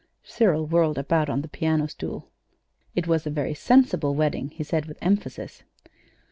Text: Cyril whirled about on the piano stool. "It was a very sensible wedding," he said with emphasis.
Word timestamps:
Cyril 0.23 0.65
whirled 0.65 0.97
about 0.97 1.29
on 1.29 1.43
the 1.43 1.47
piano 1.47 1.87
stool. 1.87 2.31
"It 2.95 3.05
was 3.05 3.27
a 3.27 3.29
very 3.29 3.53
sensible 3.53 4.15
wedding," 4.15 4.49
he 4.49 4.63
said 4.63 4.87
with 4.87 4.97
emphasis. 4.99 5.61